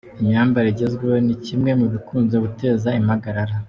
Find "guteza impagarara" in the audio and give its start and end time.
2.45-3.53